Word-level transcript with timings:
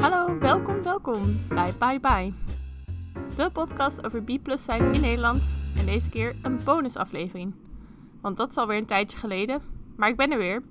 Hallo, 0.00 0.38
welkom, 0.38 0.82
welkom 0.82 1.22
bij 1.48 1.72
Bye 1.78 2.00
Bye. 2.00 2.32
De 3.36 3.50
podcast 3.52 4.04
over 4.04 4.22
B 4.22 4.42
plus 4.42 4.64
zijn 4.64 4.92
in 4.94 5.00
Nederland 5.00 5.60
en 5.78 5.86
deze 5.86 6.10
keer 6.10 6.34
een 6.42 6.60
bonusaflevering. 6.64 7.54
Want 8.20 8.36
dat 8.36 8.50
is 8.50 8.56
alweer 8.56 8.78
een 8.78 8.86
tijdje 8.86 9.16
geleden, 9.16 9.62
maar 9.96 10.08
ik 10.08 10.16
ben 10.16 10.32
er 10.32 10.38
weer. 10.38 10.62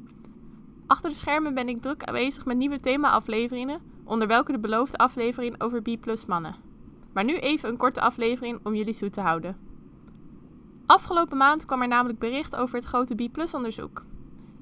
Achter 0.88 1.10
de 1.10 1.16
schermen 1.16 1.54
ben 1.54 1.70
ik 1.70 1.82
druk 1.82 2.04
aanwezig 2.04 2.46
met 2.46 2.58
nieuwe 2.58 2.80
thema-afleveringen, 2.80 3.82
onder 4.04 4.28
welke 4.28 4.52
de 4.52 4.60
beloofde 4.60 4.98
aflevering 4.98 5.62
over 5.62 5.82
B 5.82 6.02
plus 6.02 6.26
mannen. 6.26 6.67
Maar 7.18 7.26
nu 7.26 7.38
even 7.38 7.70
een 7.70 7.78
korte 7.78 8.02
aflevering 8.02 8.60
om 8.64 8.76
jullie 8.76 8.94
zoet 8.94 9.14
te 9.14 9.22
houden. 9.22 9.58
Afgelopen 10.86 11.38
maand 11.38 11.66
kwam 11.66 11.82
er 11.82 11.88
namelijk 11.88 12.20
bericht 12.20 12.56
over 12.56 12.76
het 12.76 12.86
grote 12.86 13.16
B 13.16 13.32
plus 13.32 13.54
onderzoek. 13.54 14.06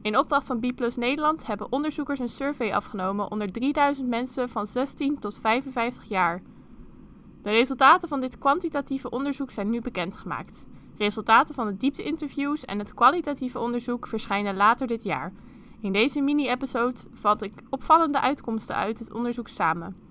In 0.02 0.18
opdracht 0.18 0.46
van 0.46 0.60
B 0.60 0.76
plus 0.76 0.96
Nederland 0.96 1.48
hebben 1.48 1.72
onderzoekers 1.72 2.20
een 2.20 2.30
survey 2.30 2.74
afgenomen 2.74 3.32
onder 3.32 3.52
3000 3.52 4.08
mensen 4.08 4.50
van 4.50 4.68
16 4.68 5.20
tot 5.20 5.40
55 5.40 6.04
jaar. 6.04 6.42
De 7.44 7.50
resultaten 7.50 8.08
van 8.08 8.20
dit 8.20 8.38
kwantitatieve 8.38 9.10
onderzoek 9.10 9.52
zijn 9.52 9.70
nu 9.70 9.82
bekendgemaakt. 9.82 10.66
Resultaten 10.98 11.56
van 11.56 11.68
de 11.68 11.78
diepte-interviews 11.78 12.66
en 12.66 12.80
het 12.80 12.94
kwalitatieve 12.94 13.60
onderzoek 13.60 14.08
verschijnen 14.08 14.56
later 14.56 14.88
dit 14.88 15.04
jaar. 15.04 15.34
In 15.82 15.92
deze 15.92 16.22
mini-episode 16.22 17.00
vat 17.14 17.42
ik 17.42 17.54
opvallende 17.70 18.20
uitkomsten 18.20 18.76
uit 18.76 19.00
het 19.00 19.14
onderzoek 19.14 19.48
samen. 19.48 20.05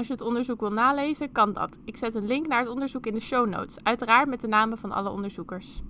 Als 0.00 0.08
je 0.08 0.14
het 0.14 0.24
onderzoek 0.24 0.60
wil 0.60 0.72
nalezen, 0.72 1.32
kan 1.32 1.52
dat. 1.52 1.78
Ik 1.84 1.96
zet 1.96 2.14
een 2.14 2.26
link 2.26 2.46
naar 2.46 2.60
het 2.60 2.68
onderzoek 2.68 3.06
in 3.06 3.14
de 3.14 3.20
show 3.20 3.48
notes, 3.48 3.76
uiteraard 3.82 4.28
met 4.28 4.40
de 4.40 4.46
namen 4.46 4.78
van 4.78 4.92
alle 4.92 5.10
onderzoekers. 5.10 5.82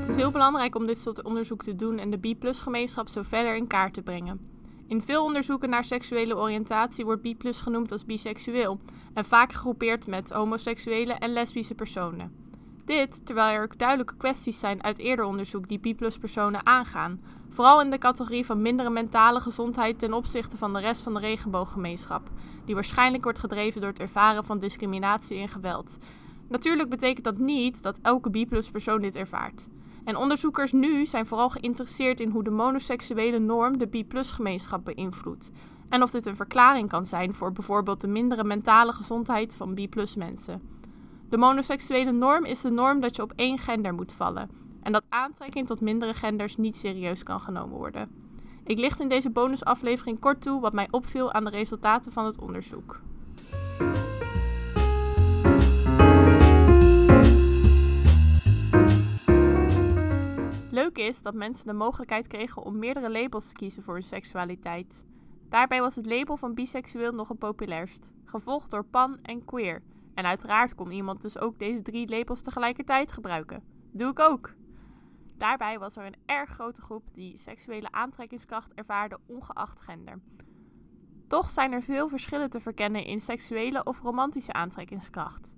Het 0.00 0.08
is 0.08 0.16
heel 0.16 0.30
belangrijk 0.30 0.74
om 0.74 0.86
dit 0.86 0.98
soort 0.98 1.22
onderzoek 1.22 1.62
te 1.62 1.76
doen 1.76 1.98
en 1.98 2.10
de 2.10 2.34
B-gemeenschap 2.34 3.08
zo 3.08 3.22
verder 3.22 3.56
in 3.56 3.66
kaart 3.66 3.94
te 3.94 4.02
brengen. 4.02 4.40
In 4.86 5.02
veel 5.02 5.24
onderzoeken 5.24 5.70
naar 5.70 5.84
seksuele 5.84 6.36
oriëntatie 6.36 7.04
wordt 7.04 7.22
B 7.22 7.34
genoemd 7.40 7.92
als 7.92 8.04
biseksueel 8.04 8.80
en 9.14 9.24
vaak 9.24 9.52
gegroepeerd 9.52 10.06
met 10.06 10.30
homoseksuele 10.30 11.12
en 11.12 11.32
lesbische 11.32 11.74
personen. 11.74 12.41
Dit 12.84 13.26
terwijl 13.26 13.54
er 13.54 13.76
duidelijke 13.76 14.16
kwesties 14.16 14.58
zijn 14.58 14.82
uit 14.82 14.98
eerder 14.98 15.24
onderzoek 15.24 15.68
die 15.68 15.94
B-personen 15.94 16.66
aangaan, 16.66 17.20
vooral 17.48 17.80
in 17.80 17.90
de 17.90 17.98
categorie 17.98 18.46
van 18.46 18.62
mindere 18.62 18.90
mentale 18.90 19.40
gezondheid 19.40 19.98
ten 19.98 20.12
opzichte 20.12 20.56
van 20.56 20.72
de 20.72 20.80
rest 20.80 21.02
van 21.02 21.14
de 21.14 21.20
regenbooggemeenschap, 21.20 22.30
die 22.64 22.74
waarschijnlijk 22.74 23.22
wordt 23.24 23.38
gedreven 23.38 23.80
door 23.80 23.90
het 23.90 24.00
ervaren 24.00 24.44
van 24.44 24.58
discriminatie 24.58 25.38
en 25.38 25.48
geweld. 25.48 25.98
Natuurlijk 26.48 26.88
betekent 26.88 27.24
dat 27.24 27.38
niet 27.38 27.82
dat 27.82 27.98
elke 28.02 28.30
B-persoon 28.30 29.00
dit 29.00 29.16
ervaart. 29.16 29.68
En 30.04 30.16
onderzoekers 30.16 30.72
nu 30.72 31.04
zijn 31.06 31.26
vooral 31.26 31.48
geïnteresseerd 31.48 32.20
in 32.20 32.30
hoe 32.30 32.44
de 32.44 32.50
monoseksuele 32.50 33.38
norm 33.38 33.78
de 33.78 33.86
B-gemeenschap 33.86 34.84
beïnvloedt. 34.84 35.50
En 35.88 36.02
of 36.02 36.10
dit 36.10 36.26
een 36.26 36.36
verklaring 36.36 36.88
kan 36.88 37.06
zijn 37.06 37.34
voor 37.34 37.52
bijvoorbeeld 37.52 38.00
de 38.00 38.08
mindere 38.08 38.44
mentale 38.44 38.92
gezondheid 38.92 39.54
van 39.54 39.74
B-mensen. 39.74 40.80
De 41.32 41.38
monoseksuele 41.38 42.12
norm 42.12 42.44
is 42.44 42.60
de 42.60 42.70
norm 42.70 43.00
dat 43.00 43.16
je 43.16 43.22
op 43.22 43.32
één 43.36 43.58
gender 43.58 43.94
moet 43.94 44.12
vallen. 44.12 44.50
En 44.82 44.92
dat 44.92 45.04
aantrekking 45.08 45.66
tot 45.66 45.80
mindere 45.80 46.14
genders 46.14 46.56
niet 46.56 46.76
serieus 46.76 47.22
kan 47.22 47.40
genomen 47.40 47.76
worden. 47.76 48.10
Ik 48.64 48.78
licht 48.78 49.00
in 49.00 49.08
deze 49.08 49.30
bonusaflevering 49.30 50.18
kort 50.18 50.42
toe 50.42 50.60
wat 50.60 50.72
mij 50.72 50.88
opviel 50.90 51.32
aan 51.32 51.44
de 51.44 51.50
resultaten 51.50 52.12
van 52.12 52.24
het 52.24 52.40
onderzoek. 52.40 53.00
Leuk 60.70 60.98
is 60.98 61.22
dat 61.22 61.34
mensen 61.34 61.66
de 61.66 61.74
mogelijkheid 61.74 62.26
kregen 62.26 62.62
om 62.62 62.78
meerdere 62.78 63.10
labels 63.10 63.48
te 63.48 63.54
kiezen 63.54 63.82
voor 63.82 63.94
hun 63.94 64.02
seksualiteit. 64.02 65.04
Daarbij 65.48 65.80
was 65.80 65.96
het 65.96 66.06
label 66.06 66.36
van 66.36 66.54
biseksueel 66.54 67.12
nog 67.12 67.28
het 67.28 67.38
populairst, 67.38 68.10
gevolgd 68.24 68.70
door 68.70 68.84
pan 68.84 69.18
en 69.22 69.44
queer. 69.44 69.82
En 70.14 70.24
uiteraard 70.24 70.74
kon 70.74 70.90
iemand 70.90 71.22
dus 71.22 71.38
ook 71.38 71.58
deze 71.58 71.82
drie 71.82 72.08
labels 72.08 72.42
tegelijkertijd 72.42 73.12
gebruiken. 73.12 73.62
Doe 73.92 74.10
ik 74.10 74.18
ook. 74.18 74.54
Daarbij 75.36 75.78
was 75.78 75.96
er 75.96 76.06
een 76.06 76.16
erg 76.26 76.50
grote 76.50 76.82
groep 76.82 77.14
die 77.14 77.36
seksuele 77.36 77.92
aantrekkingskracht 77.92 78.74
ervaarde 78.74 79.18
ongeacht 79.26 79.80
gender. 79.80 80.20
Toch 81.28 81.50
zijn 81.50 81.72
er 81.72 81.82
veel 81.82 82.08
verschillen 82.08 82.50
te 82.50 82.60
verkennen 82.60 83.04
in 83.04 83.20
seksuele 83.20 83.84
of 83.84 84.00
romantische 84.00 84.52
aantrekkingskracht. 84.52 85.52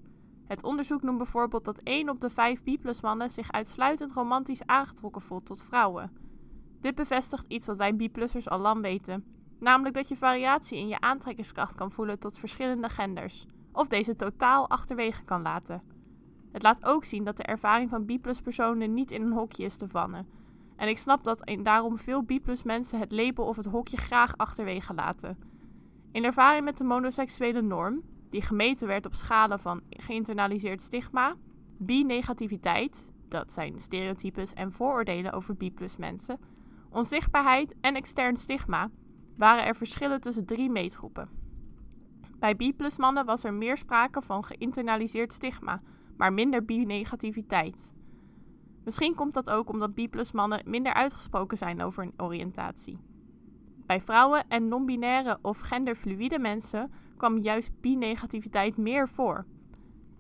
Het 0.46 0.64
onderzoek 0.64 1.02
noemt 1.02 1.18
bijvoorbeeld 1.18 1.64
dat 1.64 1.78
1 1.78 2.08
op 2.08 2.20
de 2.20 2.30
5 2.30 2.62
B-plus 2.62 3.00
mannen 3.00 3.30
zich 3.30 3.52
uitsluitend 3.52 4.12
romantisch 4.12 4.66
aangetrokken 4.66 5.22
voelt 5.22 5.46
tot 5.46 5.62
vrouwen. 5.62 6.12
Dit 6.80 6.94
bevestigt 6.94 7.44
iets 7.48 7.66
wat 7.66 7.76
wij 7.76 7.92
B-plussers 7.92 8.48
al 8.48 8.58
lang 8.58 8.80
weten, 8.80 9.24
namelijk 9.58 9.94
dat 9.94 10.08
je 10.08 10.16
variatie 10.16 10.78
in 10.78 10.88
je 10.88 11.00
aantrekkingskracht 11.00 11.74
kan 11.74 11.90
voelen 11.90 12.18
tot 12.18 12.38
verschillende 12.38 12.88
genders, 12.88 13.46
of 13.74 13.88
deze 13.88 14.16
totaal 14.16 14.68
achterwege 14.68 15.24
kan 15.24 15.42
laten. 15.42 15.82
Het 16.52 16.62
laat 16.62 16.84
ook 16.84 17.04
zien 17.04 17.24
dat 17.24 17.36
de 17.36 17.42
ervaring 17.42 17.90
van 17.90 18.04
B-plus 18.04 18.40
personen 18.40 18.94
niet 18.94 19.10
in 19.10 19.22
een 19.22 19.32
hokje 19.32 19.64
is 19.64 19.76
te 19.76 19.88
vannen. 19.88 20.26
En 20.76 20.88
ik 20.88 20.98
snap 20.98 21.24
dat 21.24 21.44
en 21.44 21.62
daarom 21.62 21.98
veel 21.98 22.22
B-plus 22.22 22.62
mensen 22.62 22.98
het 22.98 23.12
label 23.12 23.44
of 23.44 23.56
het 23.56 23.66
hokje 23.66 23.96
graag 23.96 24.36
achterwege 24.36 24.94
laten. 24.94 25.38
In 26.12 26.24
ervaring 26.24 26.64
met 26.64 26.78
de 26.78 26.84
monoseksuele 26.84 27.62
norm, 27.62 28.02
die 28.28 28.42
gemeten 28.42 28.86
werd 28.86 29.06
op 29.06 29.14
schalen 29.14 29.60
van 29.60 29.80
geïnternaliseerd 29.90 30.80
stigma, 30.80 31.36
bi-negativiteit, 31.78 33.06
dat 33.28 33.52
zijn 33.52 33.78
stereotypes 33.78 34.52
en 34.52 34.72
vooroordelen 34.72 35.32
over 35.32 35.56
B-plus 35.56 35.96
mensen, 35.96 36.38
onzichtbaarheid 36.90 37.74
en 37.80 37.94
extern 37.94 38.36
stigma, 38.36 38.90
waren 39.36 39.64
er 39.64 39.76
verschillen 39.76 40.20
tussen 40.20 40.46
drie 40.46 40.70
meetgroepen. 40.70 41.43
Bij 42.44 42.54
B-plus 42.54 42.96
mannen 42.96 43.24
was 43.24 43.44
er 43.44 43.54
meer 43.54 43.76
sprake 43.76 44.22
van 44.22 44.44
geïnternaliseerd 44.44 45.32
stigma, 45.32 45.80
maar 46.16 46.32
minder 46.32 46.64
bi-negativiteit. 46.64 47.92
Misschien 48.84 49.14
komt 49.14 49.34
dat 49.34 49.50
ook 49.50 49.68
omdat 49.68 49.94
B-plus 49.94 50.32
mannen 50.32 50.62
minder 50.64 50.94
uitgesproken 50.94 51.56
zijn 51.56 51.82
over 51.82 52.02
hun 52.02 52.12
oriëntatie. 52.16 52.98
Bij 53.86 54.00
vrouwen 54.00 54.48
en 54.48 54.68
non-binaire 54.68 55.38
of 55.42 55.58
genderfluïde 55.60 56.38
mensen 56.38 56.92
kwam 57.16 57.38
juist 57.38 57.80
bi-negativiteit 57.80 58.76
meer 58.76 59.08
voor. 59.08 59.46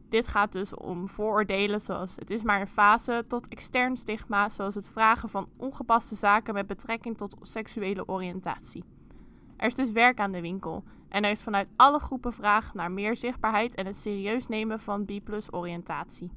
Dit 0.08 0.26
gaat 0.26 0.52
dus 0.52 0.74
om 0.74 1.08
vooroordelen 1.08 1.80
zoals 1.80 2.16
het 2.16 2.30
is 2.30 2.42
maar 2.42 2.60
een 2.60 2.66
fase 2.66 3.24
tot 3.28 3.48
extern 3.48 3.96
stigma 3.96 4.48
zoals 4.48 4.74
het 4.74 4.88
vragen 4.88 5.28
van 5.28 5.48
ongepaste 5.56 6.14
zaken 6.14 6.54
met 6.54 6.66
betrekking 6.66 7.16
tot 7.16 7.36
seksuele 7.40 8.08
oriëntatie. 8.08 8.84
Er 9.56 9.66
is 9.66 9.74
dus 9.74 9.92
werk 9.92 10.20
aan 10.20 10.32
de 10.32 10.40
winkel 10.40 10.84
en 11.14 11.24
er 11.24 11.30
is 11.30 11.42
vanuit 11.42 11.70
alle 11.76 11.98
groepen 11.98 12.32
vraag 12.32 12.74
naar 12.74 12.90
meer 12.90 13.16
zichtbaarheid 13.16 13.74
en 13.74 13.86
het 13.86 13.96
serieus 13.96 14.46
nemen 14.46 14.80
van 14.80 15.04
B-plus 15.04 15.52
oriëntatie. 15.52 16.30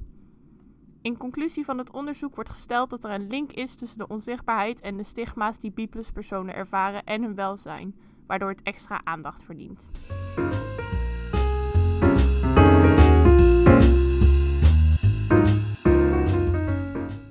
In 1.02 1.16
conclusie 1.16 1.64
van 1.64 1.78
het 1.78 1.90
onderzoek 1.90 2.34
wordt 2.34 2.50
gesteld 2.50 2.90
dat 2.90 3.04
er 3.04 3.10
een 3.10 3.26
link 3.26 3.52
is 3.52 3.74
tussen 3.74 3.98
de 3.98 4.06
onzichtbaarheid 4.06 4.80
en 4.80 4.96
de 4.96 5.02
stigma's 5.02 5.58
die 5.58 5.70
B-plus 5.70 6.10
personen 6.10 6.54
ervaren 6.54 7.04
en 7.04 7.22
hun 7.22 7.34
welzijn, 7.34 7.94
waardoor 8.26 8.48
het 8.48 8.62
extra 8.62 9.00
aandacht 9.04 9.42
verdient. 9.42 9.88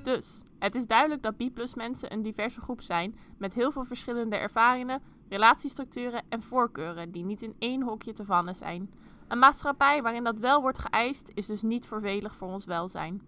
Dus, 0.03 0.43
het 0.59 0.75
is 0.75 0.87
duidelijk 0.87 1.21
dat 1.21 1.37
B-plus 1.37 1.73
mensen 1.73 2.13
een 2.13 2.21
diverse 2.21 2.61
groep 2.61 2.81
zijn 2.81 3.15
met 3.37 3.53
heel 3.53 3.71
veel 3.71 3.85
verschillende 3.85 4.35
ervaringen, 4.35 5.01
relatiestructuren 5.29 6.23
en 6.29 6.41
voorkeuren 6.41 7.11
die 7.11 7.23
niet 7.23 7.41
in 7.41 7.55
één 7.59 7.81
hokje 7.81 8.13
te 8.13 8.25
vannen 8.25 8.55
zijn. 8.55 8.91
Een 9.27 9.39
maatschappij 9.39 10.01
waarin 10.01 10.23
dat 10.23 10.39
wel 10.39 10.61
wordt 10.61 10.79
geëist 10.79 11.31
is 11.33 11.45
dus 11.45 11.61
niet 11.61 11.85
voordelig 11.85 12.35
voor 12.35 12.47
ons 12.47 12.65
welzijn. 12.65 13.21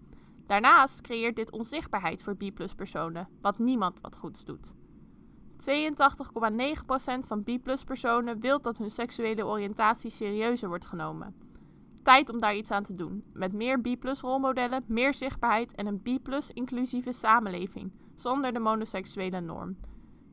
Daarnaast 0.46 1.00
creëert 1.00 1.36
dit 1.36 1.50
onzichtbaarheid 1.52 2.22
voor 2.22 2.36
B-plus 2.36 2.74
personen, 2.74 3.28
wat 3.40 3.58
niemand 3.58 4.00
wat 4.00 4.16
goeds 4.16 4.44
doet. 4.44 4.74
82,9% 5.60 7.26
van 7.26 7.42
B-plus 7.42 7.84
personen 7.84 8.40
wil 8.40 8.60
dat 8.60 8.78
hun 8.78 8.90
seksuele 8.90 9.46
oriëntatie 9.46 10.10
serieuzer 10.10 10.68
wordt 10.68 10.86
genomen. 10.86 11.34
Tijd 12.02 12.30
om 12.30 12.40
daar 12.40 12.54
iets 12.56 12.70
aan 12.70 12.82
te 12.82 12.94
doen, 12.94 13.24
met 13.32 13.52
meer 13.52 13.80
B-plus 13.80 14.20
rolmodellen, 14.20 14.84
meer 14.86 15.14
zichtbaarheid 15.14 15.74
en 15.74 15.86
een 15.86 16.00
B-plus 16.00 16.50
inclusieve 16.50 17.12
samenleving, 17.12 17.92
zonder 18.14 18.52
de 18.52 18.58
monoseksuele 18.58 19.40
norm. 19.40 19.76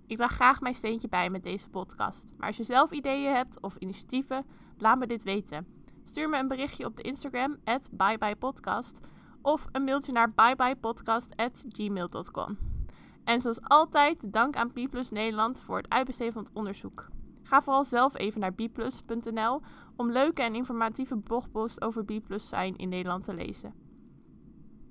Ik 0.07 0.17
draag 0.17 0.33
graag 0.33 0.61
mijn 0.61 0.75
steentje 0.75 1.07
bij 1.07 1.29
met 1.29 1.43
deze 1.43 1.69
podcast, 1.69 2.27
maar 2.37 2.47
als 2.47 2.57
je 2.57 2.63
zelf 2.63 2.91
ideeën 2.91 3.33
hebt 3.33 3.61
of 3.61 3.75
initiatieven, 3.75 4.45
laat 4.77 4.97
me 4.97 5.07
dit 5.07 5.23
weten. 5.23 5.67
Stuur 6.03 6.29
me 6.29 6.37
een 6.37 6.47
berichtje 6.47 6.85
op 6.85 6.95
de 6.95 7.01
Instagram, 7.01 7.57
byebyepodcast, 7.91 8.99
of 9.41 9.67
een 9.71 9.83
mailtje 9.83 10.11
naar 10.11 10.33
byebyepodcast.gmail.com. 10.33 12.57
En 13.23 13.41
zoals 13.41 13.61
altijd, 13.61 14.33
dank 14.33 14.55
aan 14.55 14.73
Biplus 14.73 15.09
Nederland 15.09 15.61
voor 15.61 15.77
het 15.77 15.89
uitbesteden 15.89 16.33
van 16.33 16.43
het 16.43 16.53
onderzoek. 16.53 17.07
Ga 17.43 17.61
vooral 17.61 17.83
zelf 17.83 18.17
even 18.17 18.39
naar 18.39 18.53
biplus.nl 18.53 19.61
om 19.95 20.11
leuke 20.11 20.41
en 20.41 20.55
informatieve 20.55 21.17
blogposts 21.17 21.81
over 21.81 22.05
Biplus 22.05 22.49
zijn 22.49 22.75
in 22.75 22.89
Nederland 22.89 23.23
te 23.23 23.33
lezen. 23.33 23.73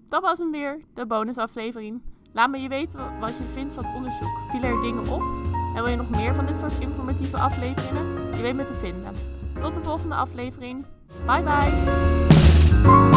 Dat 0.09 0.23
was 0.23 0.39
hem 0.39 0.51
weer, 0.51 0.85
de 0.95 1.07
bonusaflevering. 1.07 2.03
Laat 2.37 2.51
me 2.51 2.59
je 2.59 2.69
weten 2.69 3.01
wat 3.21 3.37
je 3.37 3.43
vindt 3.53 3.75
van 3.75 3.85
het 3.85 3.95
onderzoek. 3.95 4.39
Vielen 4.51 4.71
er 4.71 4.81
dingen 4.81 5.09
op? 5.09 5.23
En 5.75 5.83
wil 5.83 5.87
je 5.87 5.97
nog 5.97 6.11
meer 6.11 6.35
van 6.35 6.47
dit 6.47 6.57
soort 6.57 6.79
informatieve 6.79 7.37
afleveringen? 7.37 8.05
Je 8.37 8.43
weet 8.43 8.55
me 8.55 8.65
te 8.65 8.75
vinden. 8.75 9.13
Tot 9.61 9.75
de 9.75 9.83
volgende 9.83 10.15
aflevering. 10.15 10.85
Bye 11.27 11.43
bye! 11.43 13.16